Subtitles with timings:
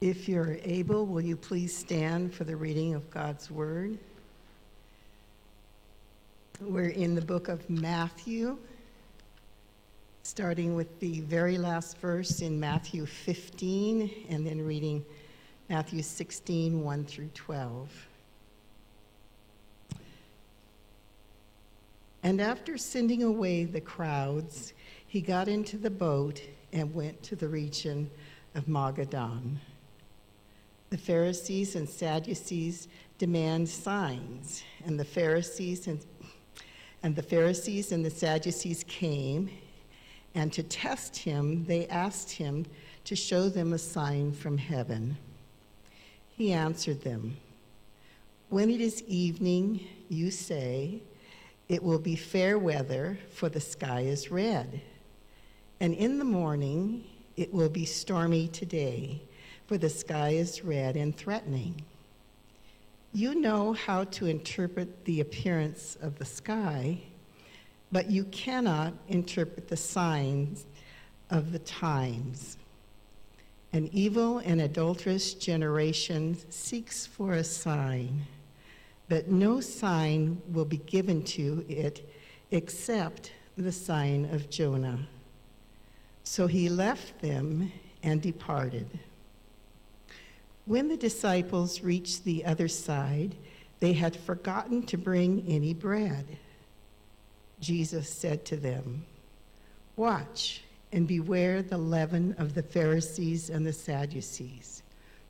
[0.00, 3.98] If you're able, will you please stand for the reading of God's Word?
[6.58, 8.56] We're in the book of Matthew,
[10.22, 15.04] starting with the very last verse in Matthew 15, and then reading
[15.68, 18.06] Matthew 16, 1 through 12.
[22.22, 24.72] And after sending away the crowds,
[25.06, 26.40] he got into the boat
[26.72, 28.10] and went to the region
[28.54, 29.58] of Magadan.
[30.90, 36.04] The Pharisees and Sadducees demand signs, and the Pharisees and
[37.02, 39.50] and the Pharisees and the Sadducees came,
[40.34, 42.66] and to test him, they asked him
[43.04, 45.16] to show them a sign from heaven.
[46.28, 47.36] He answered them,
[48.50, 51.00] When it is evening, you say,
[51.68, 54.82] It will be fair weather, for the sky is red.
[55.80, 57.04] And in the morning,
[57.36, 59.22] it will be stormy today
[59.70, 61.80] for the sky is red and threatening.
[63.12, 66.98] You know how to interpret the appearance of the sky,
[67.92, 70.66] but you cannot interpret the signs
[71.30, 72.58] of the times.
[73.72, 78.26] An evil and adulterous generation seeks for a sign,
[79.08, 82.10] but no sign will be given to it
[82.50, 84.98] except the sign of Jonah.
[86.24, 87.70] So he left them
[88.02, 88.88] and departed.
[90.70, 93.34] When the disciples reached the other side,
[93.80, 96.24] they had forgotten to bring any bread.
[97.58, 99.04] Jesus said to them,
[99.96, 100.62] Watch
[100.92, 104.84] and beware the leaven of the Pharisees and the Sadducees.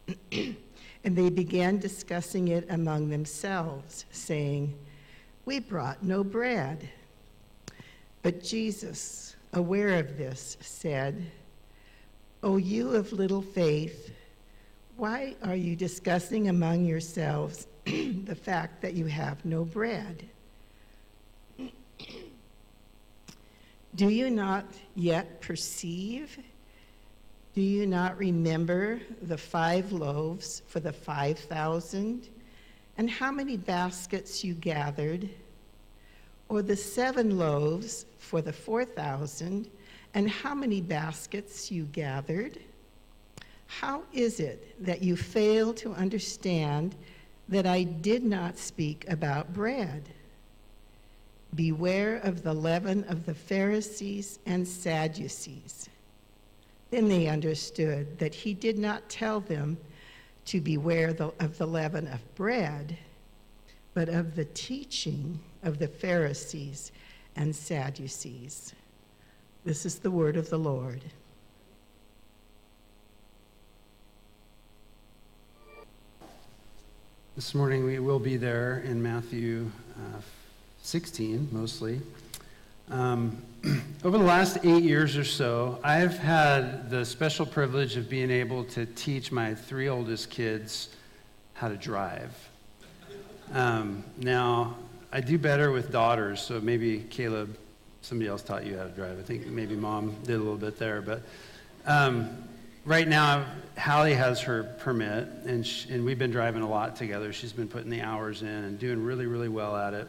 [0.30, 0.56] and
[1.04, 4.74] they began discussing it among themselves, saying,
[5.46, 6.86] We brought no bread.
[8.22, 11.30] But Jesus, aware of this, said,
[12.42, 14.12] O you of little faith,
[15.00, 20.28] why are you discussing among yourselves the fact that you have no bread?
[23.94, 26.38] Do you not yet perceive?
[27.54, 32.28] Do you not remember the five loaves for the 5,000
[32.98, 35.30] and how many baskets you gathered?
[36.50, 39.70] Or the seven loaves for the 4,000
[40.12, 42.58] and how many baskets you gathered?
[43.70, 46.96] How is it that you fail to understand
[47.48, 50.08] that I did not speak about bread?
[51.54, 55.88] Beware of the leaven of the Pharisees and Sadducees.
[56.90, 59.78] Then they understood that he did not tell them
[60.46, 62.98] to beware the, of the leaven of bread,
[63.94, 66.90] but of the teaching of the Pharisees
[67.36, 68.74] and Sadducees.
[69.64, 71.04] This is the word of the Lord.
[77.36, 80.20] This morning we will be there in Matthew uh,
[80.82, 82.00] 16 mostly.
[82.90, 83.40] Um,
[84.04, 88.64] over the last eight years or so, I've had the special privilege of being able
[88.64, 90.96] to teach my three oldest kids
[91.54, 92.34] how to drive.
[93.52, 94.76] Um, now,
[95.12, 97.56] I do better with daughters, so maybe Caleb,
[98.02, 99.20] somebody else taught you how to drive.
[99.20, 101.22] I think maybe mom did a little bit there, but
[101.86, 102.28] um,
[102.84, 103.46] right now,
[103.78, 107.32] Hallie has her permit, and, she, and we've been driving a lot together.
[107.32, 110.08] She's been putting the hours in and doing really, really well at it.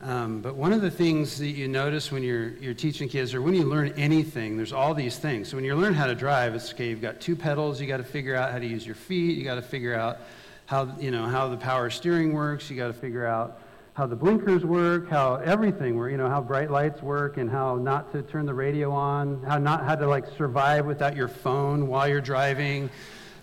[0.00, 3.42] Um, but one of the things that you notice when you're, you're teaching kids, or
[3.42, 5.48] when you learn anything, there's all these things.
[5.48, 7.98] So when you learn how to drive, it's okay, you've got two pedals, you got
[7.98, 10.18] to figure out how to use your feet, you got to figure out
[10.66, 13.60] how, you know, how the power steering works, you got to figure out
[13.94, 17.76] how the blinkers work, how everything works, you know, how bright lights work and how
[17.76, 21.86] not to turn the radio on, how not how to like survive without your phone
[21.88, 22.88] while you're driving,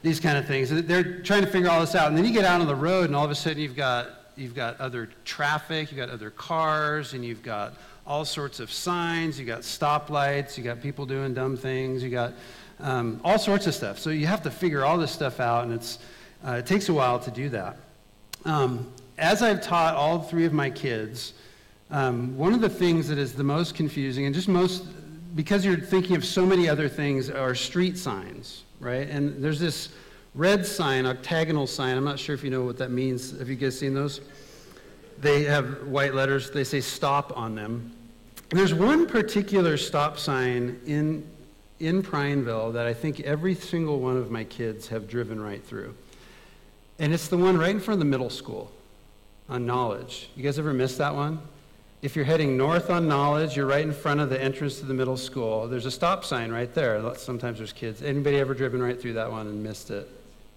[0.01, 0.69] these kind of things.
[0.69, 2.07] They're trying to figure all this out.
[2.07, 4.09] And then you get out on the road and all of a sudden you've got
[4.35, 7.73] you've got other traffic, you've got other cars, and you've got
[8.07, 12.33] all sorts of signs, you got stoplights, you got people doing dumb things, you got
[12.79, 13.99] um, all sorts of stuff.
[13.99, 15.99] So you have to figure all this stuff out, and it's,
[16.47, 17.77] uh, it takes a while to do that.
[18.45, 21.33] Um, as I've taught all three of my kids,
[21.91, 24.85] um, one of the things that is the most confusing and just most,
[25.35, 29.09] because you're thinking of so many other things, are street signs, right?
[29.09, 29.89] And there's this
[30.35, 31.97] red sign, octagonal sign.
[31.97, 33.37] I'm not sure if you know what that means.
[33.37, 34.21] Have you guys seen those?
[35.19, 37.91] They have white letters, they say stop on them.
[38.51, 41.29] There's one particular stop sign in,
[41.79, 45.93] in Prineville that I think every single one of my kids have driven right through.
[46.99, 48.71] And it's the one right in front of the middle school
[49.49, 50.29] on Knowledge.
[50.35, 51.39] You guys ever miss that one?
[52.01, 54.93] If you're heading north on Knowledge, you're right in front of the entrance to the
[54.93, 55.67] middle school.
[55.67, 57.13] There's a stop sign right there.
[57.15, 58.01] Sometimes there's kids.
[58.01, 60.07] Anybody ever driven right through that one and missed it?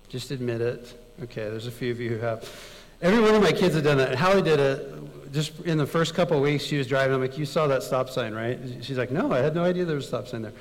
[0.08, 0.94] Just admit it.
[1.24, 2.48] Okay, there's a few of you who have.
[3.00, 4.14] Every one of my kids have done that.
[4.14, 6.62] Hallie did it just in the first couple of weeks.
[6.62, 7.14] She was driving.
[7.14, 8.60] I'm like, you saw that stop sign, right?
[8.82, 10.52] She's like, no, I had no idea there was a stop sign there.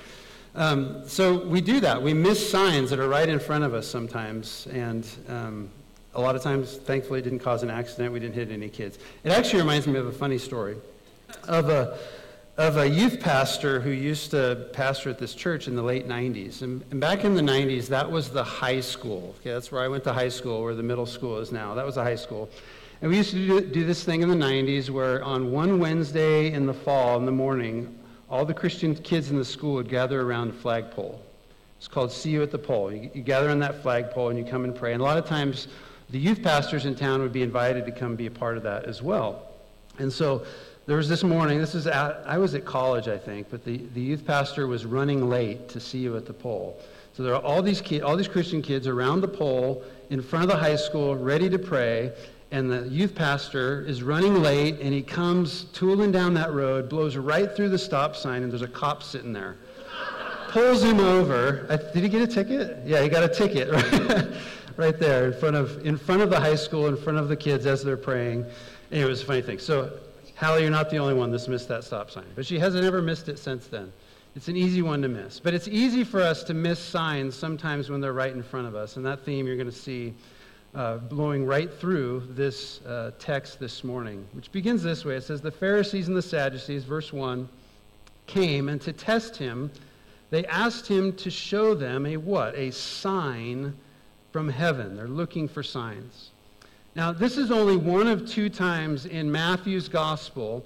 [0.56, 2.01] Um, so we do that.
[2.01, 5.69] We miss signs that are right in front of us sometimes, and um,
[6.13, 8.13] a lot of times, thankfully, it didn't cause an accident.
[8.13, 9.00] We didn't hit any kids.
[9.24, 10.75] It actually reminds me of a funny story
[11.48, 11.98] of a
[12.58, 16.62] of a youth pastor who used to pastor at this church in the late 90s.
[16.62, 19.34] And, and, back in the 90s, that was the high school.
[19.40, 21.74] Okay, that's where I went to high school, where the middle school is now.
[21.74, 22.50] That was a high school.
[23.02, 26.52] And we used to do, do this thing in the 90s where on one Wednesday
[26.52, 27.98] in the fall, in the morning,
[28.30, 31.19] all the Christian kids in the school would gather around a flagpole.
[31.78, 32.92] It's called See You at the Pole.
[32.92, 34.94] You, you gather on that flagpole and you come and pray.
[34.94, 35.68] And a lot of times,
[36.12, 38.86] the youth pastors in town would be invited to come be a part of that
[38.86, 39.48] as well.
[39.98, 40.46] And so
[40.86, 43.78] there was this morning, this is at, I was at college, I think, but the,
[43.94, 46.80] the youth pastor was running late to see you at the pole.
[47.13, 50.44] So there are all these, kids, all these Christian kids around the pole in front
[50.44, 52.12] of the high school ready to pray,
[52.52, 57.16] and the youth pastor is running late, and he comes tooling down that road, blows
[57.16, 59.57] right through the stop sign, and there's a cop sitting there.
[60.50, 61.66] Pulls him over.
[61.69, 62.80] I, did he get a ticket?
[62.86, 64.28] Yeah, he got a ticket right,
[64.77, 67.35] right there in front, of, in front of the high school, in front of the
[67.35, 68.45] kids as they're praying.
[68.91, 69.59] Anyway, it was a funny thing.
[69.59, 69.91] So
[70.41, 72.25] Hallie, you're not the only one that's missed that stop sign.
[72.35, 73.94] But she hasn't ever missed it since then.
[74.35, 75.39] It's an easy one to miss.
[75.39, 78.73] But it's easy for us to miss signs sometimes when they're right in front of
[78.73, 78.97] us.
[78.97, 80.15] And that theme you're going to see
[80.73, 85.15] uh, blowing right through this uh, text this morning, which begins this way.
[85.15, 87.47] It says, The Pharisees and the Sadducees, verse 1,
[88.25, 89.69] came, and to test him,
[90.31, 92.56] they asked him to show them a what?
[92.56, 93.75] A sign
[94.31, 94.95] from heaven.
[94.95, 96.31] They're looking for signs.
[96.95, 100.66] Now, this is only one of two times in Matthew's gospel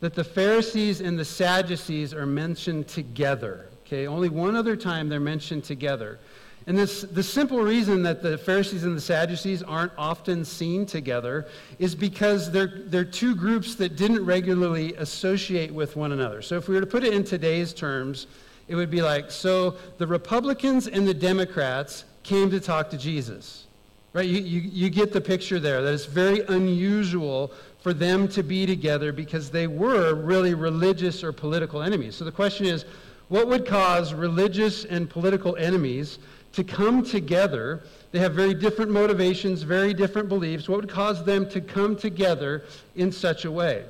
[0.00, 3.68] that the Pharisees and the Sadducees are mentioned together.
[3.86, 6.18] Okay, only one other time they're mentioned together.
[6.66, 11.46] And this, the simple reason that the Pharisees and the Sadducees aren't often seen together
[11.78, 16.40] is because they're, they're two groups that didn't regularly associate with one another.
[16.40, 18.26] So if we were to put it in today's terms,
[18.66, 23.66] it would be like so the Republicans and the Democrats came to talk to Jesus.
[24.12, 24.26] Right?
[24.26, 28.64] You, you, you get the picture there that it's very unusual for them to be
[28.64, 32.16] together because they were really religious or political enemies.
[32.16, 32.84] So the question is
[33.28, 36.18] what would cause religious and political enemies
[36.52, 37.82] to come together?
[38.12, 40.68] They have very different motivations, very different beliefs.
[40.68, 42.64] What would cause them to come together
[42.96, 43.84] in such a way?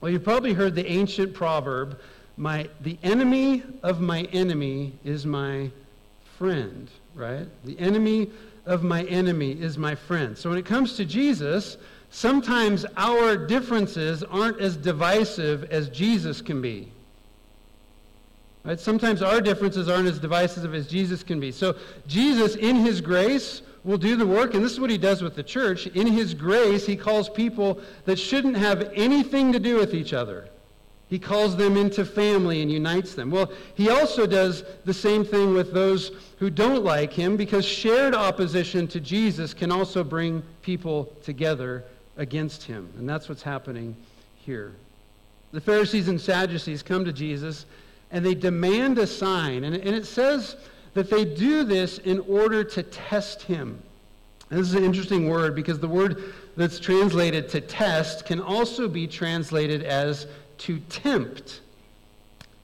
[0.00, 1.98] Well, you've probably heard the ancient proverb
[2.36, 5.70] my, the enemy of my enemy is my
[6.36, 7.46] friend, right?
[7.64, 8.30] The enemy
[8.66, 10.36] of my enemy is my friend.
[10.36, 11.76] So when it comes to Jesus,
[12.10, 16.88] sometimes our differences aren't as divisive as Jesus can be.
[18.64, 18.80] Right?
[18.80, 21.52] Sometimes our differences aren't as divisive as Jesus can be.
[21.52, 21.76] So
[22.06, 25.36] Jesus, in his grace, will do the work, and this is what he does with
[25.36, 25.86] the church.
[25.88, 30.48] In his grace, he calls people that shouldn't have anything to do with each other
[31.08, 33.30] he calls them into family and unites them.
[33.30, 38.14] Well, he also does the same thing with those who don't like him because shared
[38.14, 41.84] opposition to Jesus can also bring people together
[42.16, 42.90] against him.
[42.98, 43.94] And that's what's happening
[44.36, 44.74] here.
[45.52, 47.66] The Pharisees and Sadducees come to Jesus
[48.10, 49.64] and they demand a sign.
[49.64, 50.56] And, and it says
[50.94, 53.80] that they do this in order to test him.
[54.50, 58.88] And this is an interesting word because the word that's translated to test can also
[58.88, 60.26] be translated as
[60.58, 61.60] to tempt.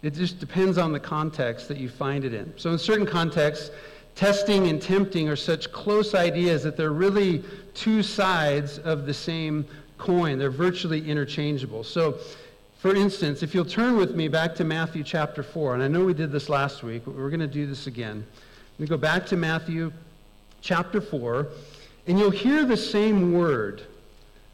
[0.02, 2.52] It just depends on the context that you find it in.
[2.56, 3.70] So, in certain contexts,
[4.14, 7.42] testing and tempting are such close ideas that they're really
[7.74, 9.66] two sides of the same
[9.98, 10.38] coin.
[10.38, 11.84] They're virtually interchangeable.
[11.84, 12.18] So,
[12.78, 16.02] for instance, if you'll turn with me back to Matthew chapter 4, and I know
[16.02, 18.26] we did this last week, but we're going to do this again.
[18.78, 19.92] We go back to Matthew
[20.62, 21.46] chapter 4,
[22.06, 23.82] and you'll hear the same word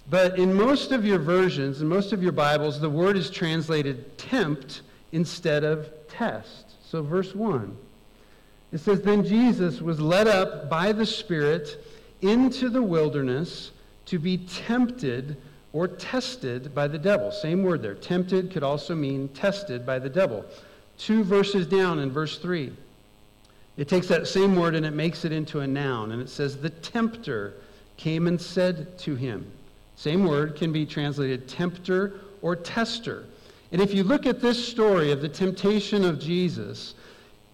[0.08, 4.16] but in most of your versions, in most of your Bibles, the word is translated
[4.18, 4.82] tempt
[5.12, 6.74] instead of test.
[6.84, 7.76] So, verse 1,
[8.72, 11.84] it says, Then Jesus was led up by the Spirit
[12.20, 13.72] into the wilderness
[14.06, 15.36] to be tempted
[15.72, 17.32] or tested by the devil.
[17.32, 17.94] Same word there.
[17.94, 20.44] Tempted could also mean tested by the devil.
[20.98, 22.72] Two verses down in verse 3,
[23.76, 26.12] it takes that same word and it makes it into a noun.
[26.12, 27.54] And it says, The tempter
[27.96, 29.50] came and said to him,
[29.96, 33.24] same word can be translated tempter or tester.
[33.72, 36.94] And if you look at this story of the temptation of Jesus,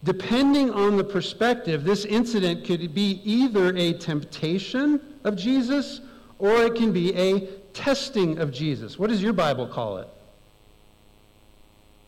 [0.04, 6.00] depending on the perspective, this incident could be either a temptation of Jesus
[6.38, 8.99] or it can be a testing of Jesus.
[8.99, 10.08] What does your Bible call it?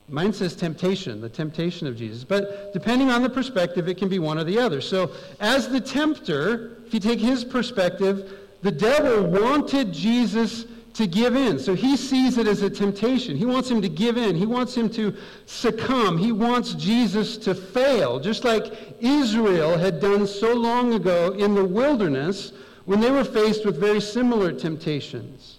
[0.08, 2.24] Mine says temptation, the temptation of Jesus.
[2.24, 4.82] But depending on the perspective, it can be one or the other.
[4.82, 11.36] So, as the tempter, if you take his perspective, the devil wanted Jesus to give
[11.36, 11.58] in.
[11.58, 13.36] So he sees it as a temptation.
[13.36, 14.34] He wants him to give in.
[14.34, 16.16] He wants him to succumb.
[16.16, 21.64] He wants Jesus to fail, just like Israel had done so long ago in the
[21.64, 22.54] wilderness
[22.86, 25.58] when they were faced with very similar temptations.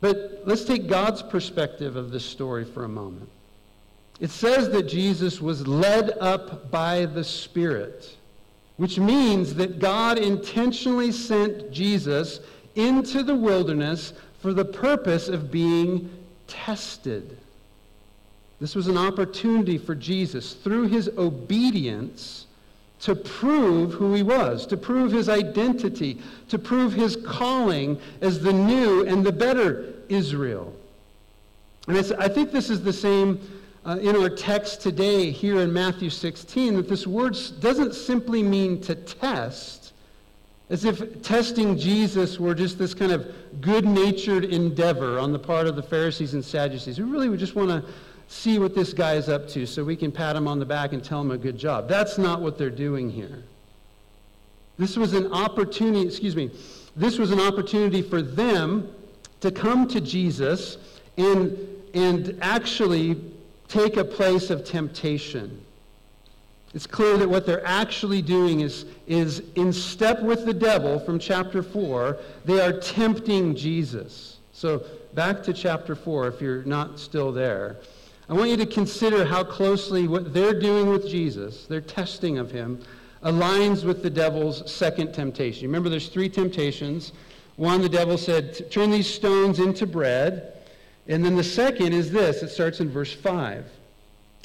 [0.00, 3.28] But let's take God's perspective of this story for a moment.
[4.20, 8.16] It says that Jesus was led up by the Spirit,
[8.76, 12.40] which means that God intentionally sent Jesus
[12.74, 16.10] into the wilderness for the purpose of being
[16.46, 17.38] tested.
[18.60, 22.46] This was an opportunity for Jesus, through his obedience,
[23.00, 28.52] to prove who he was, to prove his identity, to prove his calling as the
[28.52, 30.72] new and the better Israel.
[31.86, 33.38] And I think this is the same
[33.84, 38.80] uh, in our text today here in Matthew 16, that this word doesn't simply mean
[38.82, 39.92] to test,
[40.70, 45.66] as if testing Jesus were just this kind of good natured endeavor on the part
[45.66, 46.98] of the Pharisees and Sadducees.
[46.98, 47.84] We really would just want to
[48.26, 50.94] see what this guy is up to so we can pat him on the back
[50.94, 51.86] and tell him a good job.
[51.86, 53.42] That's not what they're doing here.
[54.78, 56.50] This was an opportunity, excuse me,
[56.96, 58.92] this was an opportunity for them
[59.40, 60.78] to come to Jesus
[61.18, 61.58] and,
[61.92, 63.33] and actually
[63.74, 65.60] take a place of temptation.
[66.74, 71.18] It's clear that what they're actually doing is, is in step with the devil from
[71.18, 74.38] chapter 4, they are tempting Jesus.
[74.52, 77.76] So back to chapter 4, if you're not still there.
[78.28, 82.50] I want you to consider how closely what they're doing with Jesus, their testing of
[82.50, 82.80] him,
[83.24, 85.66] aligns with the devil's second temptation.
[85.66, 87.12] Remember, there's three temptations.
[87.56, 90.53] One, the devil said, turn these stones into bread.
[91.06, 93.66] And then the second is this it starts in verse 5.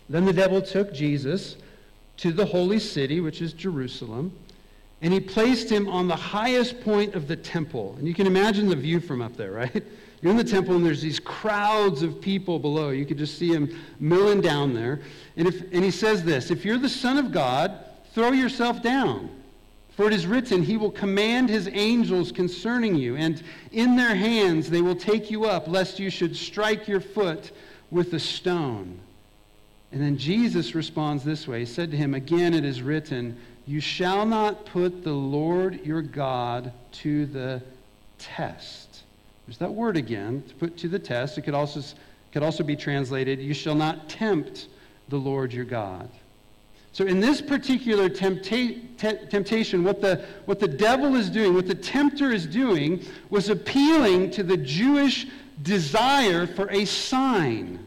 [0.10, 1.56] Then the devil took Jesus
[2.18, 4.34] to the holy city, which is Jerusalem,
[5.02, 7.96] and he placed him on the highest point of the temple.
[7.98, 9.84] And you can imagine the view from up there, right?
[10.22, 12.90] You're in the temple, and there's these crowds of people below.
[12.90, 15.00] You could just see him milling down there.
[15.38, 19.30] And, if, and he says this If you're the Son of God, throw yourself down.
[20.00, 24.70] For it is written, He will command His angels concerning you, and in their hands
[24.70, 27.52] they will take you up, lest you should strike your foot
[27.92, 28.98] with a stone.
[29.92, 33.82] And then Jesus responds this way He said to him, Again it is written, You
[33.82, 37.62] shall not put the Lord your God to the
[38.20, 39.02] test.
[39.48, 41.38] There's that word again, to put to the test.
[41.38, 41.84] It could also,
[42.32, 44.70] could also be translated, You shall not tempt
[45.10, 46.10] the Lord your God.
[47.00, 51.66] So, in this particular tempta- te- temptation, what the, what the devil is doing, what
[51.66, 55.26] the tempter is doing, was appealing to the Jewish
[55.62, 57.80] desire for a sign.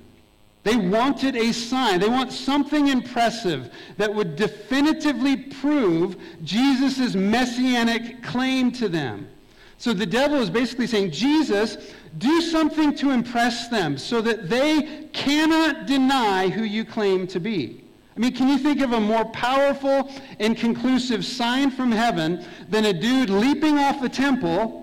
[0.62, 2.00] They wanted a sign.
[2.00, 9.28] They want something impressive that would definitively prove Jesus' messianic claim to them.
[9.76, 11.76] So the devil is basically saying, Jesus,
[12.16, 17.81] do something to impress them so that they cannot deny who you claim to be.
[18.14, 22.84] I mean, can you think of a more powerful and conclusive sign from heaven than
[22.84, 24.82] a dude leaping off the temple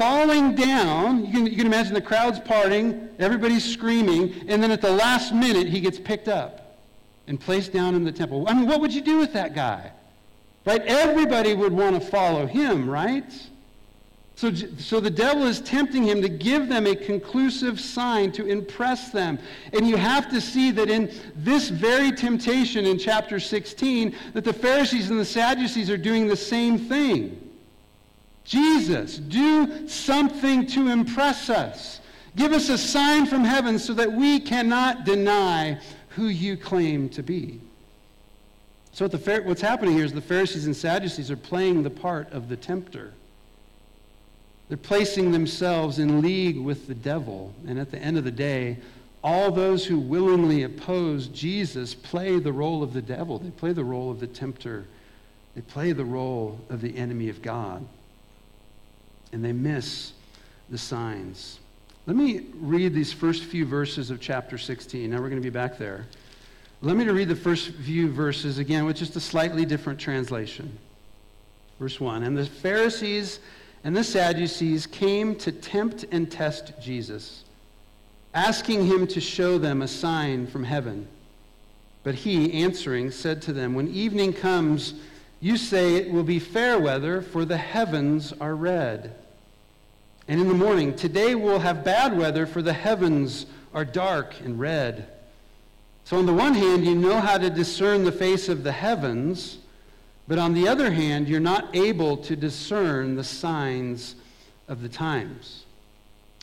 [0.00, 1.26] falling down.
[1.26, 5.34] You can, you can imagine the crowd's parting, everybody's screaming, and then at the last
[5.34, 6.78] minute, he gets picked up
[7.26, 8.46] and placed down in the temple.
[8.48, 9.92] I mean, what would you do with that guy?
[10.64, 10.80] Right?
[10.82, 13.30] Everybody would want to follow him, right?
[14.40, 19.10] So, so the devil is tempting him to give them a conclusive sign to impress
[19.10, 19.38] them.
[19.74, 24.52] And you have to see that in this very temptation in chapter 16, that the
[24.54, 27.50] Pharisees and the Sadducees are doing the same thing.
[28.44, 32.00] Jesus, do something to impress us.
[32.34, 35.78] Give us a sign from heaven so that we cannot deny
[36.08, 37.60] who you claim to be.
[38.92, 42.32] So, what the, what's happening here is the Pharisees and Sadducees are playing the part
[42.32, 43.12] of the tempter.
[44.70, 47.52] They're placing themselves in league with the devil.
[47.66, 48.78] And at the end of the day,
[49.22, 53.40] all those who willingly oppose Jesus play the role of the devil.
[53.40, 54.86] They play the role of the tempter.
[55.56, 57.84] They play the role of the enemy of God
[59.32, 60.12] and they miss
[60.68, 61.58] the signs.
[62.06, 65.10] Let me read these first few verses of chapter 16.
[65.10, 66.06] Now we're going to be back there.
[66.80, 70.78] Let me read the first few verses again with just a slightly different translation.
[71.80, 73.40] Verse 1 And the Pharisees
[73.82, 77.44] and the Sadducees came to tempt and test Jesus,
[78.34, 81.08] asking him to show them a sign from heaven.
[82.02, 84.94] But he, answering, said to them, When evening comes,
[85.40, 89.14] you say it will be fair weather, for the heavens are red.
[90.28, 94.58] And in the morning, today we'll have bad weather, for the heavens are dark and
[94.60, 95.08] red.
[96.04, 99.58] So, on the one hand, you know how to discern the face of the heavens,
[100.30, 104.14] but on the other hand, you're not able to discern the signs
[104.68, 105.64] of the times.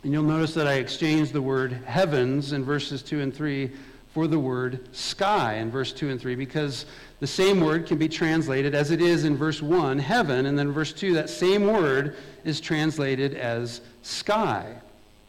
[0.04, 3.72] And you'll notice that I exchanged the word heavens in verses 2 and 3
[4.14, 6.86] for the word sky in verse 2 and 3 because
[7.22, 10.70] the same word can be translated as it is in verse 1, heaven, and then
[10.74, 14.76] verse 2, that same word is translated as sky.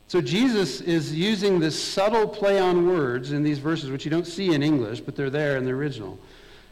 [0.09, 4.27] So Jesus is using this subtle play on words in these verses, which you don't
[4.27, 6.19] see in English, but they're there in the original.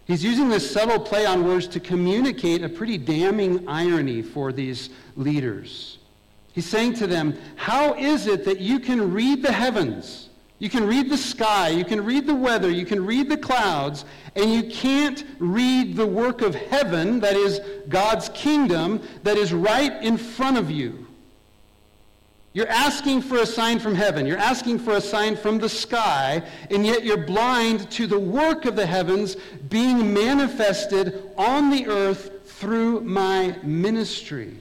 [0.06, 4.90] He's using this subtle play on words to communicate a pretty damning irony for these
[5.16, 5.98] leaders.
[6.52, 10.28] He's saying to them, How is it that you can read the heavens?
[10.58, 14.06] You can read the sky, you can read the weather, you can read the clouds,
[14.34, 20.02] and you can't read the work of heaven, that is God's kingdom, that is right
[20.02, 21.05] in front of you.
[22.56, 24.24] You're asking for a sign from heaven.
[24.24, 28.64] You're asking for a sign from the sky, and yet you're blind to the work
[28.64, 29.36] of the heavens
[29.68, 34.56] being manifested on the earth through my ministry.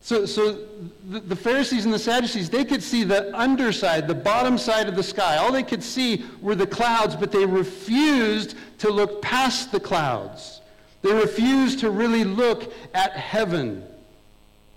[0.00, 0.64] So, so
[1.08, 4.94] the, the, Pharisees and the Sadducees, they could see the underside, the bottom side of
[4.94, 5.38] the sky.
[5.38, 10.60] All they could see were the clouds, but they refused to look past the clouds.
[11.02, 13.89] They refused to really look at heaven.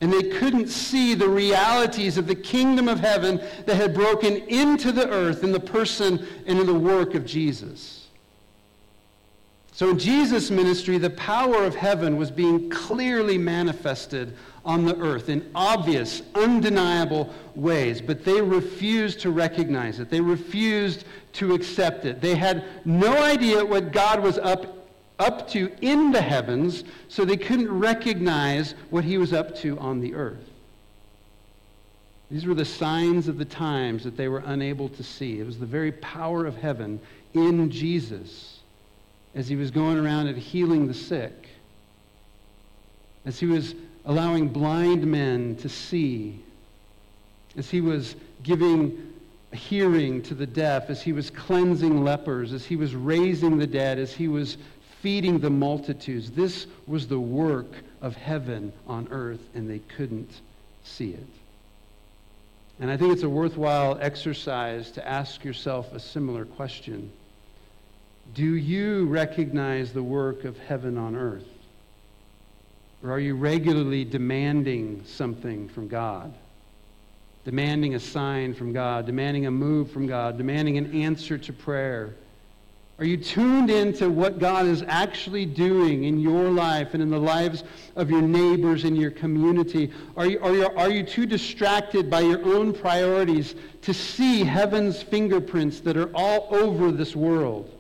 [0.04, 4.92] And they couldn't see the realities of the kingdom of heaven that had broken into
[4.92, 8.08] the earth in the person and in the work of Jesus.
[9.72, 15.30] So in Jesus' ministry, the power of heaven was being clearly manifested on the earth
[15.30, 20.10] in obvious, undeniable ways, but they refused to recognize it.
[20.10, 22.20] They refused to accept it.
[22.20, 24.83] They had no idea what God was up,
[25.24, 30.02] up to in the heavens, so they couldn't recognize what he was up to on
[30.02, 30.50] the earth.
[32.30, 35.40] These were the signs of the times that they were unable to see.
[35.40, 37.00] It was the very power of heaven
[37.34, 38.60] in Jesus
[39.36, 41.48] as he was going around and healing the sick,
[43.26, 43.74] as he was
[44.06, 46.40] allowing blind men to see,
[47.56, 49.14] as he was giving
[49.54, 54.00] hearing to the deaf, as he was cleansing lepers, as he was raising the dead,
[54.00, 54.58] as he was
[55.04, 56.32] feeding the multitudes.
[56.32, 60.32] This was the work of heaven on earth, and they couldn't
[60.86, 61.28] see it.
[62.80, 67.12] And I think it's a worthwhile exercise to ask yourself a similar question.
[68.34, 71.50] Do you recognize the work of heaven on earth?
[73.04, 76.34] Or are you regularly demanding something from God?
[77.44, 82.16] Demanding a sign from God, demanding a move from God, demanding an answer to prayer?
[83.00, 87.20] Are you tuned into what God is actually doing in your life and in the
[87.20, 87.64] lives
[87.96, 89.92] of your neighbors and your community?
[90.16, 95.02] Are you, are, you, are you too distracted by your own priorities to see heaven's
[95.02, 97.74] fingerprints that are all over this world,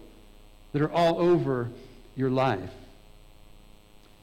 [0.71, 1.69] that are all over
[2.15, 2.71] your life?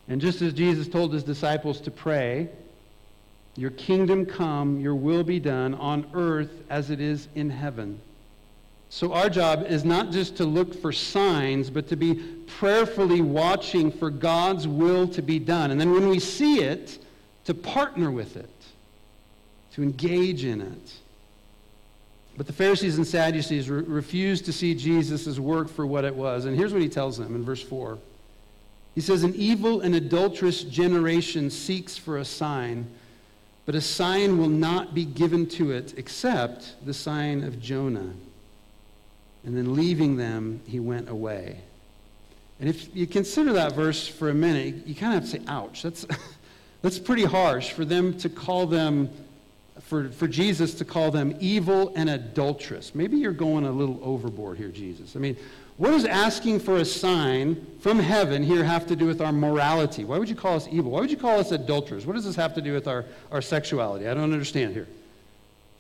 [0.09, 2.48] And just as Jesus told his disciples to pray,
[3.55, 8.00] Your kingdom come, your will be done on earth as it is in heaven.
[8.92, 12.14] So our job is not just to look for signs, but to be
[12.59, 15.70] prayerfully watching for God's will to be done.
[15.70, 16.98] And then when we see it,
[17.44, 18.50] to partner with it,
[19.74, 20.92] to engage in it.
[22.37, 26.44] But the Pharisees and Sadducees re- refused to see Jesus' work for what it was.
[26.44, 27.96] And here's what he tells them in verse 4.
[28.96, 32.90] He says, An evil and adulterous generation seeks for a sign,
[33.66, 38.14] but a sign will not be given to it except the sign of Jonah.
[39.44, 41.61] And then leaving them, he went away.
[42.61, 45.42] And if you consider that verse for a minute, you kind of have to say,
[45.48, 46.07] ouch, that's,
[46.83, 49.09] that's pretty harsh for them to call them,
[49.81, 52.94] for, for Jesus to call them evil and adulterous.
[52.94, 55.16] Maybe you're going a little overboard here, Jesus.
[55.16, 55.38] I mean,
[55.79, 60.05] what does asking for a sign from heaven here have to do with our morality?
[60.05, 60.90] Why would you call us evil?
[60.90, 62.05] Why would you call us adulterers?
[62.05, 64.07] What does this have to do with our, our sexuality?
[64.07, 64.87] I don't understand here.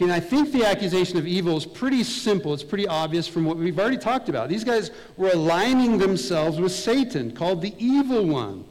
[0.00, 2.54] And I think the accusation of evil is pretty simple.
[2.54, 4.48] It's pretty obvious from what we've already talked about.
[4.48, 8.64] These guys were aligning themselves with Satan, called the evil one,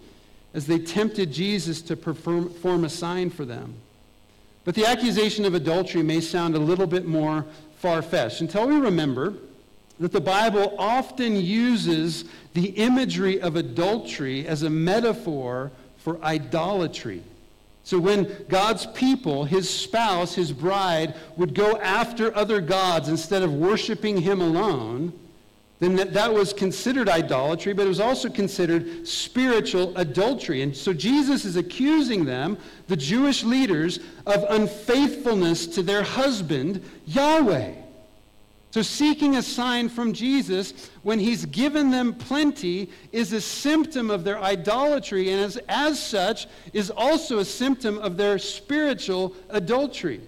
[0.55, 3.75] as they tempted Jesus to perform, a sign for them.
[4.65, 7.45] But the accusation of adultery may sound a little bit more
[7.77, 9.35] far fetched until we remember
[9.99, 17.21] that the Bible often uses the imagery of adultery as a metaphor for idolatry.
[17.83, 23.53] So when God's people, his spouse, his bride, would go after other gods instead of
[23.53, 25.13] worshiping him alone,
[25.79, 30.61] then that, that was considered idolatry, but it was also considered spiritual adultery.
[30.61, 37.73] And so Jesus is accusing them, the Jewish leaders, of unfaithfulness to their husband, Yahweh.
[38.71, 44.23] So, seeking a sign from Jesus when he's given them plenty is a symptom of
[44.23, 50.21] their idolatry, and as, as such, is also a symptom of their spiritual adultery.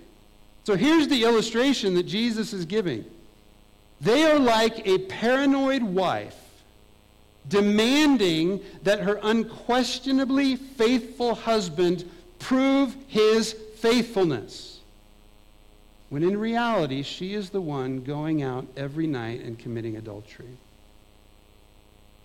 [0.64, 3.06] So, here's the illustration that Jesus is giving
[4.00, 6.38] they are like a paranoid wife
[7.48, 14.71] demanding that her unquestionably faithful husband prove his faithfulness
[16.12, 20.58] when in reality, she is the one going out every night and committing adultery.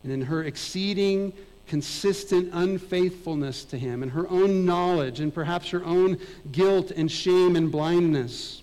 [0.02, 1.32] And in her exceeding,
[1.68, 6.18] consistent unfaithfulness to him, and her own knowledge, and perhaps her own
[6.50, 8.62] guilt and shame and blindness,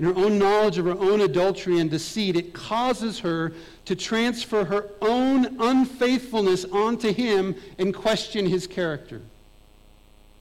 [0.00, 3.52] in her own knowledge of her own adultery and deceit, it causes her
[3.84, 9.20] to transfer her own unfaithfulness onto him and question his character.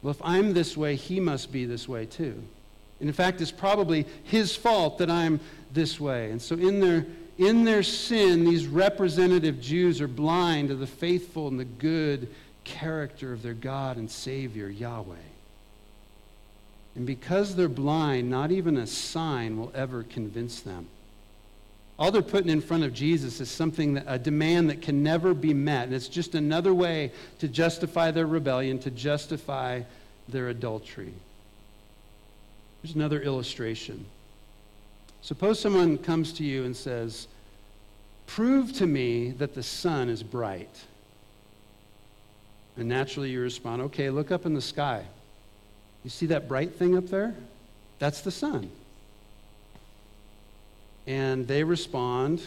[0.01, 2.41] Well, if I'm this way, he must be this way too.
[3.01, 5.39] In fact, it's probably his fault that I'm
[5.71, 6.31] this way.
[6.31, 7.05] And so, in their,
[7.37, 12.29] in their sin, these representative Jews are blind to the faithful and the good
[12.63, 15.15] character of their God and Savior, Yahweh.
[16.95, 20.87] And because they're blind, not even a sign will ever convince them.
[21.97, 25.33] All they're putting in front of Jesus is something, that, a demand that can never
[25.33, 25.85] be met.
[25.85, 29.81] And it's just another way to justify their rebellion, to justify
[30.29, 31.13] their adultery.
[32.81, 34.05] Here's another illustration.
[35.21, 37.27] Suppose someone comes to you and says,
[38.25, 40.83] Prove to me that the sun is bright.
[42.77, 45.03] And naturally you respond, Okay, look up in the sky.
[46.03, 47.35] You see that bright thing up there?
[47.97, 48.69] That's the sun.
[51.05, 52.41] And they respond,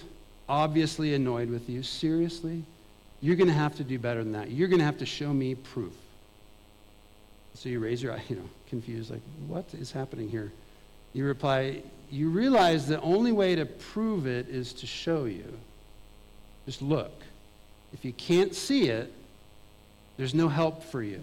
[0.49, 1.83] obviously annoyed with you.
[1.83, 2.63] Seriously?
[3.21, 4.51] You're going to have to do better than that.
[4.51, 5.93] You're going to have to show me proof.
[7.55, 10.53] So you raise your eye, you know, confused, like, what is happening here?
[11.13, 15.45] You reply, you realize the only way to prove it is to show you.
[16.67, 17.13] Just look.
[17.93, 19.13] If you can't see it,
[20.17, 21.23] there's no help for you.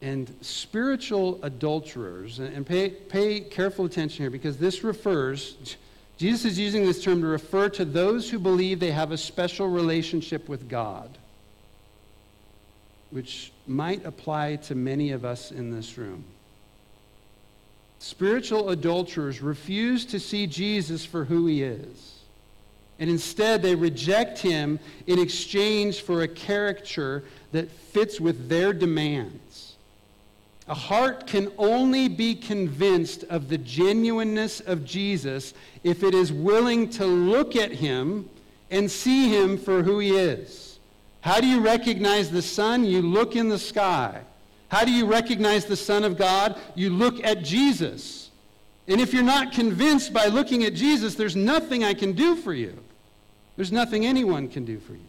[0.00, 5.76] And spiritual adulterers, and pay, pay careful attention here because this refers,
[6.16, 9.68] Jesus is using this term to refer to those who believe they have a special
[9.68, 11.18] relationship with God
[13.14, 16.24] which might apply to many of us in this room.
[17.98, 22.20] Spiritual adulterers refuse to see Jesus for who he is.
[22.98, 29.76] And instead, they reject him in exchange for a caricature that fits with their demands.
[30.68, 36.88] A heart can only be convinced of the genuineness of Jesus if it is willing
[36.90, 38.28] to look at him
[38.70, 40.73] and see him for who he is.
[41.24, 42.84] How do you recognize the sun?
[42.84, 44.20] You look in the sky.
[44.68, 46.60] How do you recognize the Son of God?
[46.74, 48.28] You look at Jesus.
[48.88, 52.52] And if you're not convinced by looking at Jesus, there's nothing I can do for
[52.52, 52.78] you.
[53.56, 55.06] There's nothing anyone can do for you.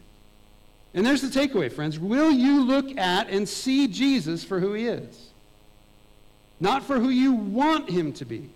[0.94, 1.98] And there's the takeaway, friends.
[1.98, 5.28] Will you look at and see Jesus for who he is?
[6.60, 8.48] Not for who you want him to be.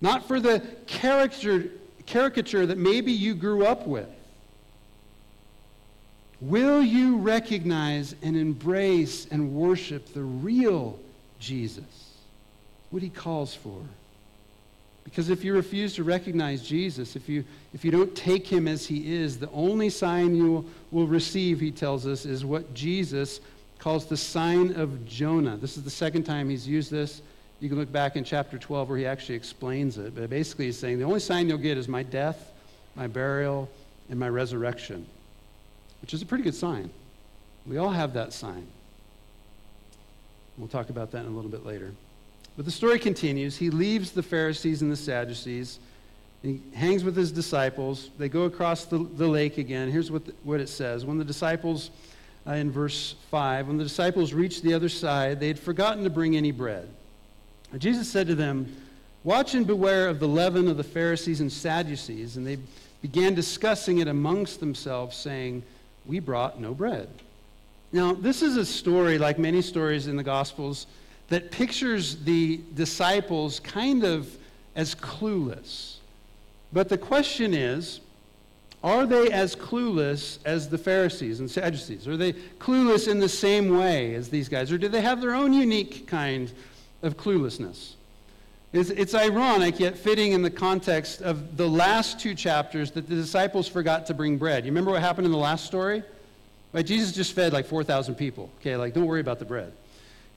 [0.00, 1.66] Not for the caricature,
[2.06, 4.08] caricature that maybe you grew up with.
[6.44, 10.98] Will you recognize and embrace and worship the real
[11.38, 12.18] Jesus?
[12.90, 13.80] What he calls for.
[15.04, 18.86] Because if you refuse to recognize Jesus, if you, if you don't take him as
[18.86, 23.40] he is, the only sign you will, receive, he tells us, is what Jesus
[23.78, 25.56] calls the sign of Jonah.
[25.56, 27.22] This is the second time he's used this.
[27.60, 30.14] You can look back in chapter 12 where he actually explains it.
[30.14, 32.52] But basically, he's saying the only sign you'll get is my death,
[32.96, 33.70] my burial,
[34.10, 35.06] and my resurrection
[36.04, 36.90] which is a pretty good sign.
[37.66, 38.66] We all have that sign.
[40.58, 41.92] We'll talk about that in a little bit later.
[42.58, 43.56] But the story continues.
[43.56, 45.78] He leaves the Pharisees and the Sadducees.
[46.42, 48.10] He hangs with his disciples.
[48.18, 49.90] They go across the, the lake again.
[49.90, 51.06] Here's what, the, what it says.
[51.06, 51.90] When the disciples,
[52.46, 56.10] uh, in verse 5, when the disciples reached the other side, they had forgotten to
[56.10, 56.86] bring any bread.
[57.72, 58.76] And Jesus said to them,
[59.22, 62.36] Watch and beware of the leaven of the Pharisees and Sadducees.
[62.36, 62.58] And they
[63.00, 65.62] began discussing it amongst themselves, saying,
[66.06, 67.08] we brought no bread.
[67.92, 70.86] Now, this is a story, like many stories in the Gospels,
[71.28, 74.36] that pictures the disciples kind of
[74.74, 75.96] as clueless.
[76.72, 78.00] But the question is
[78.82, 82.06] are they as clueless as the Pharisees and Sadducees?
[82.06, 84.70] Are they clueless in the same way as these guys?
[84.70, 86.52] Or do they have their own unique kind
[87.02, 87.94] of cluelessness?
[88.74, 93.14] It's, it's ironic, yet fitting in the context of the last two chapters that the
[93.14, 94.64] disciples forgot to bring bread.
[94.64, 96.02] You remember what happened in the last story?
[96.72, 98.50] Right, Jesus just fed like 4,000 people.
[98.60, 99.72] Okay, like don't worry about the bread.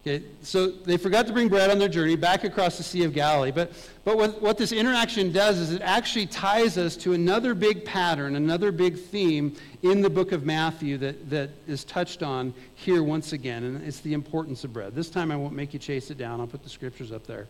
[0.05, 3.13] Okay, so they forgot to bring bread on their journey back across the Sea of
[3.13, 3.49] Galilee.
[3.49, 3.71] But,
[4.05, 8.35] but what, what this interaction does is it actually ties us to another big pattern,
[8.35, 13.33] another big theme in the book of Matthew that, that is touched on here once
[13.33, 14.93] again, and it's the importance of bread.
[14.93, 17.47] This time I won't make you chase it down, I'll put the scriptures up there.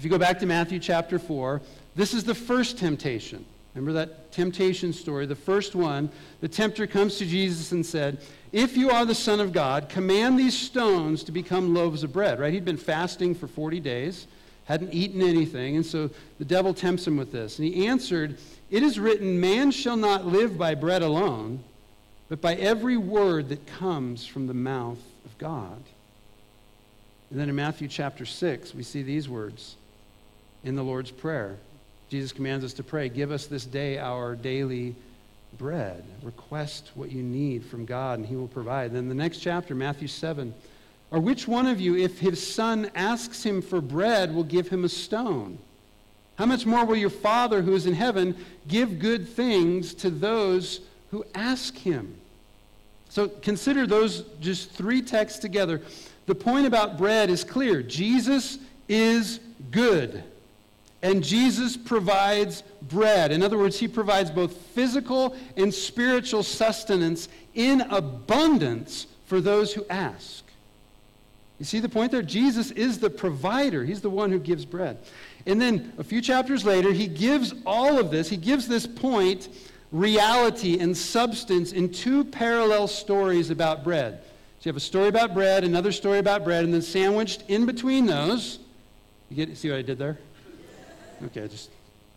[0.00, 1.60] If you go back to Matthew chapter 4,
[1.94, 3.44] this is the first temptation.
[3.74, 5.26] Remember that temptation story?
[5.26, 6.08] The first one,
[6.40, 8.16] the tempter comes to Jesus and said,
[8.50, 12.40] If you are the Son of God, command these stones to become loaves of bread.
[12.40, 12.50] Right?
[12.50, 14.26] He'd been fasting for 40 days,
[14.64, 16.08] hadn't eaten anything, and so
[16.38, 17.58] the devil tempts him with this.
[17.58, 18.38] And he answered,
[18.70, 21.62] It is written, Man shall not live by bread alone,
[22.30, 25.82] but by every word that comes from the mouth of God.
[27.28, 29.76] And then in Matthew chapter 6, we see these words
[30.64, 31.56] in the Lord's Prayer.
[32.08, 34.94] Jesus commands us to pray, Give us this day our daily
[35.58, 36.04] bread.
[36.22, 38.92] Request what you need from God, and He will provide.
[38.92, 40.52] Then the next chapter, Matthew 7.
[41.10, 44.84] Or which one of you, if his son asks him for bread, will give him
[44.84, 45.58] a stone?
[46.36, 48.36] How much more will your Father who is in heaven
[48.68, 52.14] give good things to those who ask him?
[53.08, 55.82] So consider those just three texts together.
[56.26, 59.40] The point about bread is clear Jesus is
[59.72, 60.22] good.
[61.02, 63.32] And Jesus provides bread.
[63.32, 69.86] In other words, he provides both physical and spiritual sustenance in abundance for those who
[69.88, 70.44] ask.
[71.58, 72.22] You see the point there?
[72.22, 74.98] Jesus is the provider, he's the one who gives bread.
[75.46, 79.48] And then a few chapters later, he gives all of this, he gives this point
[79.92, 84.22] reality and substance in two parallel stories about bread.
[84.22, 87.66] So you have a story about bread, another story about bread, and then sandwiched in
[87.66, 88.58] between those,
[89.30, 90.18] you get see what I did there?
[91.26, 91.70] Okay, just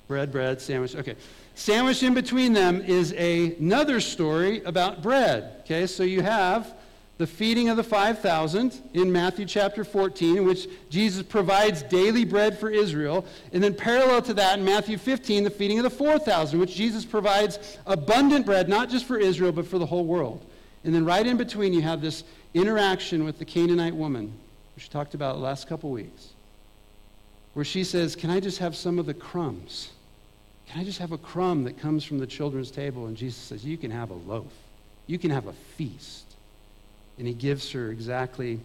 [0.07, 0.95] bread, bread, sandwich.
[0.95, 1.15] Okay.
[1.55, 5.61] Sandwiched in between them is a, another story about bread.
[5.61, 6.73] Okay, so you have
[7.17, 12.57] the feeding of the 5,000 in Matthew chapter 14, in which Jesus provides daily bread
[12.57, 13.25] for Israel.
[13.51, 17.05] And then, parallel to that, in Matthew 15, the feeding of the 4,000, which Jesus
[17.05, 20.43] provides abundant bread, not just for Israel, but for the whole world.
[20.83, 22.23] And then, right in between, you have this
[22.55, 24.33] interaction with the Canaanite woman,
[24.75, 26.33] which we talked about the last couple weeks
[27.53, 29.91] where she says, Can I just have some of the crumbs?
[30.67, 33.07] Can I just have a crumb that comes from the children's table?
[33.07, 34.51] And Jesus says, You can have a loaf.
[35.07, 36.25] You can have a feast.
[37.17, 38.59] And he gives her exactly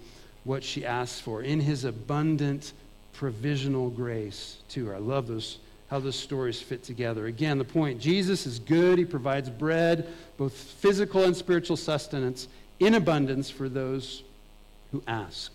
[0.44, 2.72] what she asks for in his abundant
[3.12, 4.94] provisional grace to her.
[4.94, 7.26] I love those how those stories fit together.
[7.26, 8.98] Again, the point Jesus is good.
[8.98, 12.48] He provides bread, both physical and spiritual sustenance,
[12.78, 14.22] in abundance for those
[14.92, 15.52] who ask.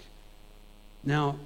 [1.04, 1.38] Now,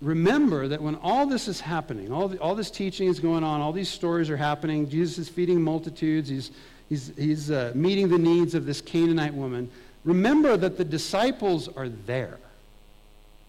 [0.00, 3.60] remember that when all this is happening, all, the, all this teaching is going on,
[3.60, 6.50] all these stories are happening, Jesus is feeding multitudes, he's,
[6.88, 9.70] he's, he's uh, meeting the needs of this Canaanite woman.
[10.04, 12.38] Remember that the disciples are there,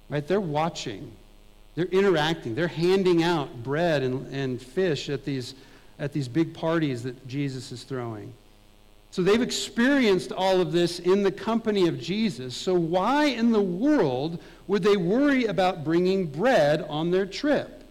[0.10, 0.26] right?
[0.26, 1.12] They're watching,
[1.76, 5.56] they're interacting, they're handing out bread and, and fish at these,
[6.00, 8.34] at these big parties that Jesus is throwing.
[9.16, 12.54] So they've experienced all of this in the company of Jesus.
[12.54, 17.86] So why in the world would they worry about bringing bread on their trip?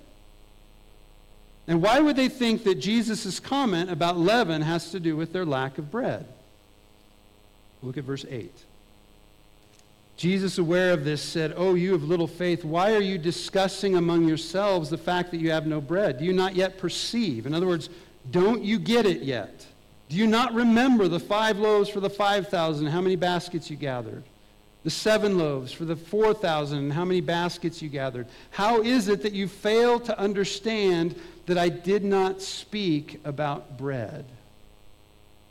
[1.67, 5.47] And why would they think that Jesus' comment about leaven has to do with their
[5.47, 6.27] lack of bread?
[7.83, 8.53] Look at verse 8.
[10.19, 14.29] Jesus, aware of this, said, Oh, you of little faith, why are you discussing among
[14.29, 16.19] yourselves the fact that you have no bread?
[16.19, 17.47] Do you not yet perceive?
[17.47, 17.89] In other words,
[18.31, 19.69] don't you get it yet?
[20.09, 24.23] Do you not remember the five loaves for the 5,000, how many baskets you gathered?
[24.85, 28.27] The seven loaves for the 4,000, and how many baskets you gathered?
[28.51, 34.27] How is it that you fail to understand that I did not speak about bread?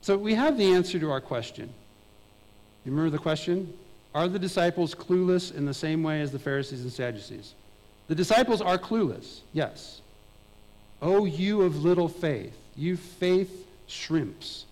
[0.02, 1.74] So we have the answer to our question.
[2.86, 3.74] You remember the question?
[4.14, 7.56] Are the disciples clueless in the same way as the Pharisees and Sadducees?
[8.08, 10.02] The disciples are clueless, yes.
[11.02, 14.66] Oh, you of little faith, you faith shrimps.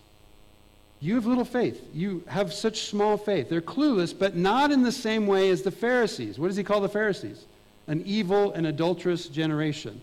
[0.99, 1.83] You have little faith.
[1.93, 3.49] You have such small faith.
[3.49, 6.37] They're clueless, but not in the same way as the Pharisees.
[6.37, 7.45] What does he call the Pharisees?
[7.87, 9.99] An evil and adulterous generation.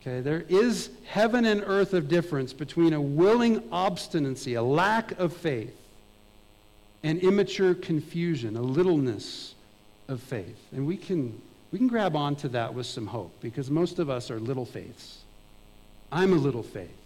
[0.00, 5.34] Okay, there is heaven and earth of difference between a willing obstinacy, a lack of
[5.34, 5.76] faith,
[7.02, 9.54] and immature confusion, a littleness
[10.08, 10.58] of faith.
[10.72, 11.40] And we can,
[11.72, 15.18] we can grab onto that with some hope because most of us are little faiths.
[16.12, 16.99] I'm a little faith.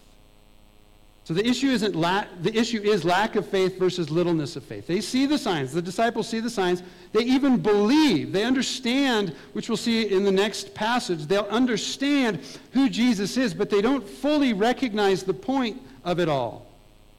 [1.25, 4.87] So the issue isn't la- the issue is lack of faith versus littleness of faith.
[4.87, 5.73] They see the signs.
[5.73, 6.83] The disciples see the signs.
[7.13, 8.31] They even believe.
[8.31, 11.25] They understand, which we'll see in the next passage.
[11.27, 12.41] They'll understand
[12.73, 16.67] who Jesus is, but they don't fully recognize the point of it all.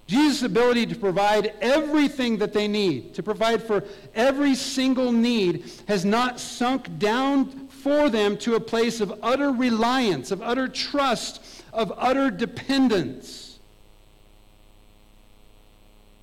[0.06, 6.06] Jesus' ability to provide everything that they need, to provide for every single need, has
[6.06, 11.42] not sunk down for them to a place of utter reliance, of utter trust,
[11.74, 13.45] of utter dependence.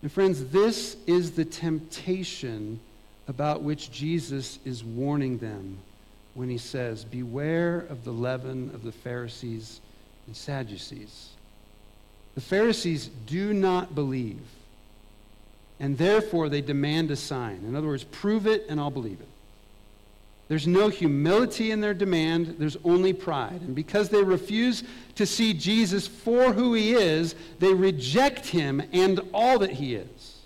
[0.03, 2.81] And friends, this is the temptation
[3.29, 5.79] about which Jesus is warning them
[6.35, 9.81] when he says, Beware of the leaven of the Pharisees
[10.27, 11.31] and Sadducees.
[12.35, 14.41] The Pharisees do not believe,
[15.79, 17.63] and therefore they demand a sign.
[17.67, 19.29] In other words, prove it and I'll believe it.
[20.53, 23.63] There's no humility in their demand, there's only pride.
[23.63, 24.85] And because they refuse
[25.15, 30.41] to see Jesus for who he is, they reject him and all that he is.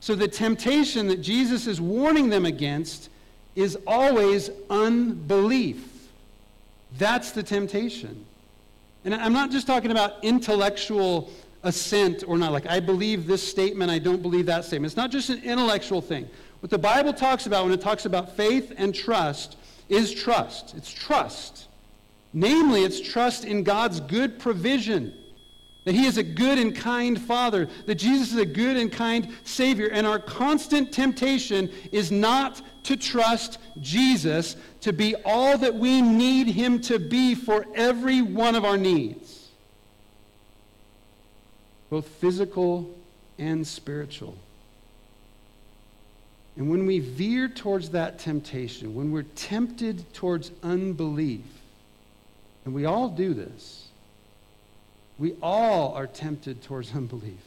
[0.00, 3.08] So the temptation that Jesus is warning them against
[3.54, 6.08] is always unbelief.
[6.98, 8.26] That's the temptation.
[9.04, 11.30] And I'm not just talking about intellectual
[11.62, 12.50] assent or not.
[12.50, 14.86] Like, I believe this statement, I don't believe that statement.
[14.90, 16.28] It's not just an intellectual thing.
[16.62, 19.56] What the Bible talks about when it talks about faith and trust
[19.88, 20.74] is trust.
[20.76, 21.66] It's trust.
[22.32, 25.12] Namely, it's trust in God's good provision.
[25.84, 27.68] That He is a good and kind Father.
[27.86, 29.88] That Jesus is a good and kind Savior.
[29.88, 36.46] And our constant temptation is not to trust Jesus to be all that we need
[36.46, 39.48] Him to be for every one of our needs,
[41.90, 42.88] both physical
[43.36, 44.36] and spiritual.
[46.56, 51.44] And when we veer towards that temptation, when we're tempted towards unbelief,
[52.64, 53.88] and we all do this,
[55.18, 57.40] we all are tempted towards unbelief.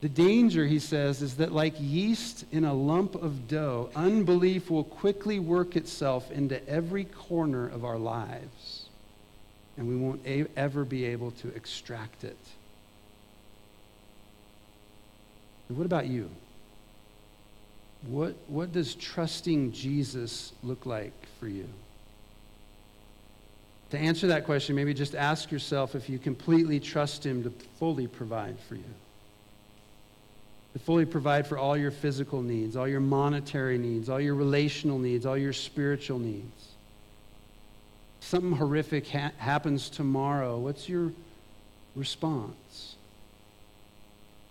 [0.00, 4.84] The danger, he says, is that like yeast in a lump of dough, unbelief will
[4.84, 8.86] quickly work itself into every corner of our lives,
[9.76, 12.38] and we won't a- ever be able to extract it.
[15.68, 16.30] And what about you?
[18.06, 21.68] What, what does trusting Jesus look like for you?
[23.90, 28.06] To answer that question, maybe just ask yourself if you completely trust Him to fully
[28.06, 28.84] provide for you
[30.72, 34.98] to fully provide for all your physical needs, all your monetary needs, all your relational
[34.98, 36.68] needs, all your spiritual needs.
[38.20, 40.58] Something horrific ha- happens tomorrow.
[40.58, 41.12] What's your
[41.96, 42.94] response?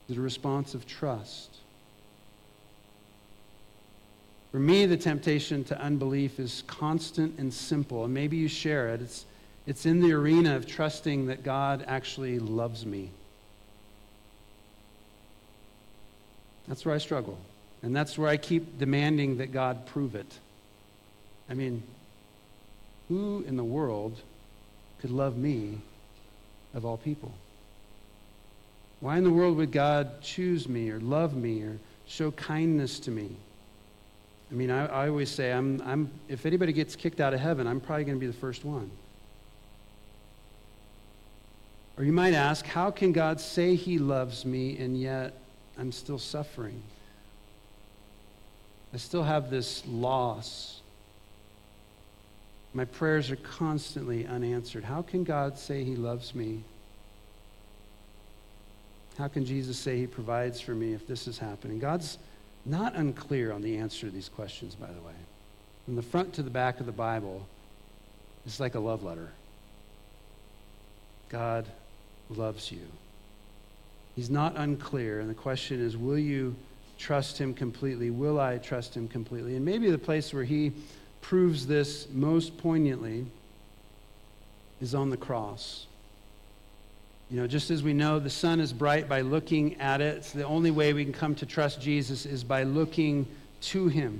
[0.10, 1.56] Is it a response of trust?
[4.52, 9.02] For me, the temptation to unbelief is constant and simple, and maybe you share it.
[9.02, 9.26] It's,
[9.68, 13.12] it's in the arena of trusting that God actually loves me.
[16.68, 17.38] That's where I struggle.
[17.84, 20.32] And that's where I keep demanding that God prove it.
[21.50, 21.84] I mean,
[23.08, 24.20] who in the world
[25.00, 25.78] could love me
[26.74, 27.32] of all people?
[29.00, 33.12] Why in the world would God choose me or love me or show kindness to
[33.12, 33.36] me?
[34.52, 37.68] I mean, I, I always say, I'm, I'm, if anybody gets kicked out of heaven,
[37.68, 38.90] I'm probably going to be the first one.
[41.98, 45.34] Or you might ask, how can God say he loves me and yet
[45.80, 46.82] I'm still suffering.
[48.94, 50.82] I still have this loss.
[52.74, 54.84] My prayers are constantly unanswered.
[54.84, 56.64] How can God say He loves me?
[59.18, 61.80] How can Jesus say He provides for me if this is happening?
[61.80, 62.18] God's
[62.65, 65.13] not unclear on the answer to these questions, by the way.
[65.86, 67.48] From the front to the back of the Bible,
[68.45, 69.30] it's like a love letter.
[71.30, 71.67] God
[72.30, 72.82] loves you.
[74.15, 75.19] He's not unclear.
[75.19, 76.56] And the question is will you
[76.98, 78.10] trust him completely?
[78.10, 79.56] Will I trust him completely?
[79.56, 80.74] And maybe the place where he
[81.22, 83.26] proves this most poignantly
[84.82, 85.86] is on the cross.
[87.30, 90.46] You know, just as we know the sun is bright by looking at it, the
[90.46, 93.28] only way we can come to trust Jesus is by looking
[93.62, 94.20] to him.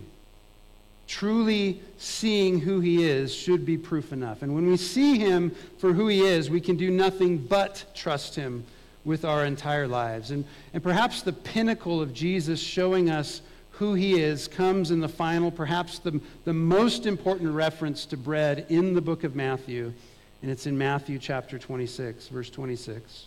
[1.08, 4.43] Truly seeing who he is should be proof enough.
[4.43, 8.36] And when we see him for who he is, we can do nothing but trust
[8.36, 8.63] him
[9.06, 10.30] with our entire lives.
[10.30, 10.45] And,
[10.76, 13.41] and perhaps the pinnacle of Jesus showing us
[13.72, 18.67] who he is comes in the final, perhaps the, the most important reference to bread
[18.69, 19.93] in the book of Matthew,
[20.41, 23.25] and it's in Matthew chapter 26, verse 26.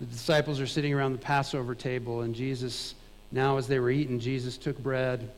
[0.00, 2.94] The disciples are sitting around the Passover table, and Jesus,
[3.32, 5.30] now as they were eating, Jesus took bread.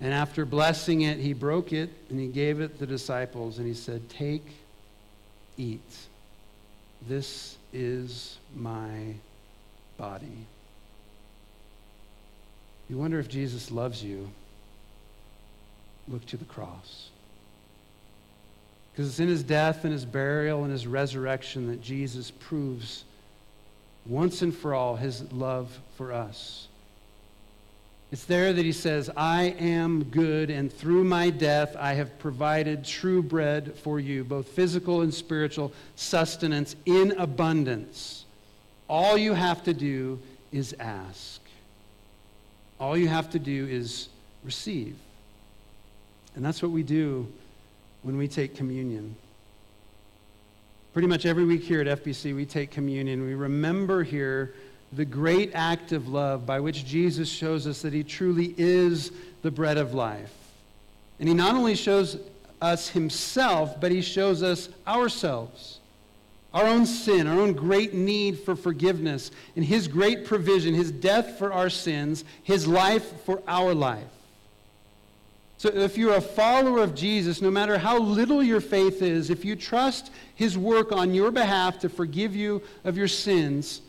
[0.00, 3.66] And after blessing it, he broke it and he gave it to the disciples, and
[3.66, 4.46] he said, Take,
[5.56, 5.80] eat.
[7.08, 9.14] This is my
[9.96, 10.46] body.
[12.88, 14.30] You wonder if Jesus loves you.
[16.08, 17.10] Look to the cross.
[18.96, 23.04] Because it's in his death and his burial and his resurrection that Jesus proves
[24.06, 26.68] once and for all his love for us.
[28.10, 32.86] It's there that he says, I am good, and through my death I have provided
[32.86, 38.24] true bread for you, both physical and spiritual sustenance in abundance.
[38.88, 40.20] All you have to do
[40.52, 41.42] is ask.
[42.80, 44.08] All you have to do is
[44.42, 44.96] receive.
[46.34, 47.30] And that's what we do
[48.06, 49.16] when we take communion.
[50.92, 53.26] Pretty much every week here at FBC, we take communion.
[53.26, 54.54] We remember here
[54.92, 59.10] the great act of love by which Jesus shows us that he truly is
[59.42, 60.32] the bread of life.
[61.18, 62.16] And he not only shows
[62.62, 65.80] us himself, but he shows us ourselves,
[66.54, 71.40] our own sin, our own great need for forgiveness, and his great provision, his death
[71.40, 74.15] for our sins, his life for our life.
[75.58, 79.44] So if you're a follower of Jesus, no matter how little your faith is, if
[79.44, 83.80] you trust his work on your behalf to forgive you of your sins,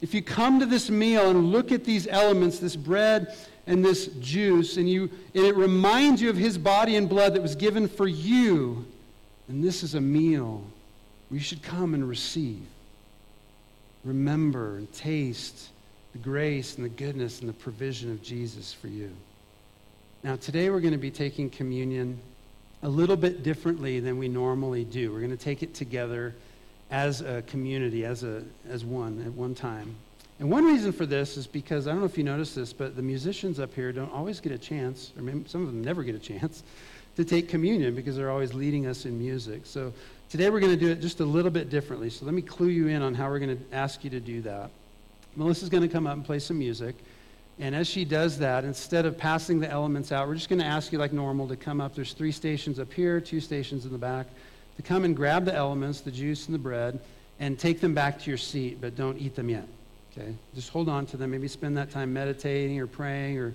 [0.00, 3.34] if you come to this meal and look at these elements, this bread
[3.66, 7.42] and this juice, and, you, and it reminds you of his body and blood that
[7.42, 8.84] was given for you,
[9.48, 10.64] and this is a meal
[11.30, 12.62] you should come and receive.
[14.04, 15.68] Remember and taste
[16.12, 19.12] the grace and the goodness and the provision of Jesus for you.
[20.24, 22.18] Now, today we're going to be taking communion
[22.82, 25.12] a little bit differently than we normally do.
[25.12, 26.34] We're going to take it together
[26.90, 29.94] as a community, as, a, as one at one time.
[30.40, 32.96] And one reason for this is because, I don't know if you noticed this, but
[32.96, 36.02] the musicians up here don't always get a chance, or maybe some of them never
[36.02, 36.64] get a chance,
[37.16, 39.66] to take communion because they're always leading us in music.
[39.66, 39.92] So
[40.30, 42.10] today we're going to do it just a little bit differently.
[42.10, 44.40] So let me clue you in on how we're going to ask you to do
[44.42, 44.70] that.
[45.36, 46.96] Melissa's going to come up and play some music.
[47.60, 50.64] And as she does that, instead of passing the elements out, we're just going to
[50.64, 51.94] ask you, like normal, to come up.
[51.94, 54.26] There's three stations up here, two stations in the back
[54.76, 57.00] to come and grab the elements, the juice and the bread,
[57.40, 59.66] and take them back to your seat, but don't eat them yet.
[60.12, 60.32] Okay?
[60.54, 61.32] Just hold on to them.
[61.32, 63.54] Maybe spend that time meditating or praying or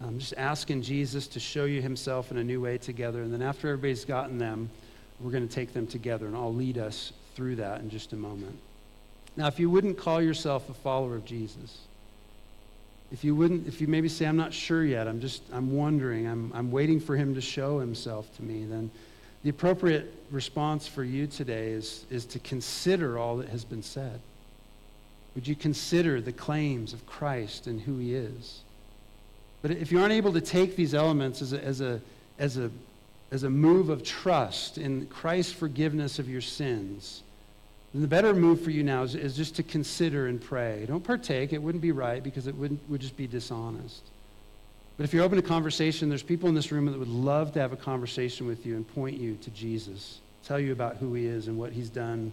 [0.00, 3.22] um, just asking Jesus to show you himself in a new way together.
[3.22, 4.68] And then after everybody's gotten them,
[5.20, 8.16] we're going to take them together, and I'll lead us through that in just a
[8.16, 8.58] moment.
[9.36, 11.78] Now, if you wouldn't call yourself a follower of Jesus,
[13.14, 16.26] if you wouldn't, if you maybe say, I'm not sure yet, I'm just, I'm wondering,
[16.26, 18.90] I'm, I'm waiting for him to show himself to me, then
[19.44, 24.18] the appropriate response for you today is, is to consider all that has been said.
[25.36, 28.62] Would you consider the claims of Christ and who he is?
[29.62, 32.00] But if you aren't able to take these elements as a, as a,
[32.40, 32.68] as a,
[33.30, 37.22] as a move of trust in Christ's forgiveness of your sins,
[37.94, 40.84] then the better move for you now is, is just to consider and pray.
[40.86, 41.52] Don't partake.
[41.52, 44.02] It wouldn't be right because it would would just be dishonest.
[44.96, 47.60] But if you're open to conversation, there's people in this room that would love to
[47.60, 51.26] have a conversation with you and point you to Jesus, tell you about who he
[51.26, 52.32] is and what he's done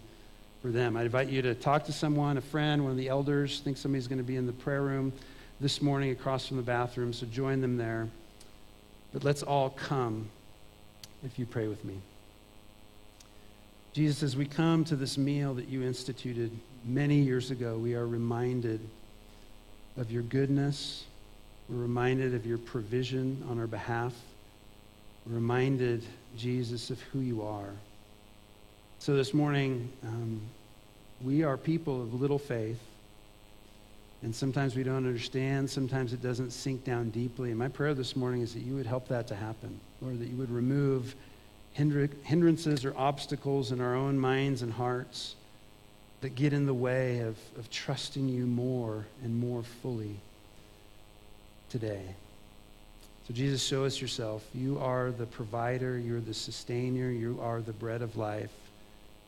[0.60, 0.96] for them.
[0.96, 3.60] I invite you to talk to someone, a friend, one of the elders.
[3.60, 5.12] Think somebody's going to be in the prayer room
[5.60, 8.08] this morning across from the bathroom, so join them there.
[9.12, 10.28] But let's all come
[11.24, 12.00] if you pray with me.
[13.92, 16.50] Jesus, as we come to this meal that you instituted
[16.84, 18.80] many years ago, we are reminded
[19.96, 21.04] of your goodness
[21.72, 24.12] we're reminded of your provision on our behalf.
[25.26, 26.04] We're reminded,
[26.36, 27.70] Jesus, of who you are.
[28.98, 30.40] So this morning, um,
[31.22, 32.80] we are people of little faith.
[34.22, 35.68] And sometimes we don't understand.
[35.68, 37.50] Sometimes it doesn't sink down deeply.
[37.50, 39.80] And my prayer this morning is that you would help that to happen.
[40.00, 41.14] Lord, that you would remove
[41.72, 45.34] hindrances or obstacles in our own minds and hearts
[46.20, 50.16] that get in the way of, of trusting you more and more fully
[51.68, 52.02] today.
[53.26, 54.44] So, Jesus, show us yourself.
[54.54, 58.52] You are the provider, you're the sustainer, you are the bread of life.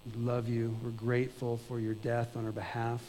[0.07, 0.76] We love you.
[0.82, 3.01] We're grateful for your death on our behalf,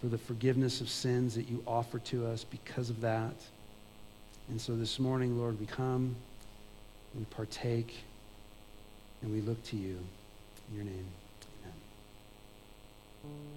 [0.00, 3.34] for the forgiveness of sins that you offer to us because of that.
[4.48, 6.14] And so this morning, Lord, we come,
[7.16, 7.94] we partake,
[9.22, 9.98] and we look to you.
[10.70, 11.06] In your name,
[11.62, 13.55] amen.